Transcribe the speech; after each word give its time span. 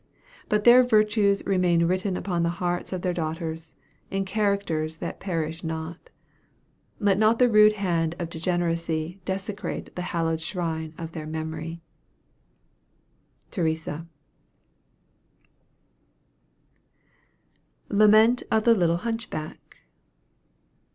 But 0.49 0.63
their 0.63 0.83
virtues 0.83 1.45
remain 1.45 1.83
written 1.85 2.17
upon 2.17 2.41
the 2.41 2.49
hearts 2.57 2.91
of 2.91 3.03
their 3.03 3.13
daughters, 3.13 3.75
in 4.09 4.25
characters 4.25 4.97
that 4.97 5.19
perish 5.19 5.63
not. 5.63 6.09
Let 6.97 7.19
not 7.19 7.37
the 7.37 7.47
rude 7.47 7.73
hand 7.73 8.15
of 8.17 8.31
degeneracy 8.31 9.21
desecrate 9.25 9.95
the 9.95 10.01
hallowed 10.01 10.41
shrine 10.41 10.95
of 10.97 11.11
their 11.11 11.27
memory. 11.27 11.83
THERESA. 13.51 14.07
[Illustration: 14.07 14.09
Decoration] 17.91 17.99
LAMENT 17.99 18.43
OF 18.49 18.63
THE 18.65 18.73
LITTLE 18.73 18.97
HUNCHBACK. 19.05 19.77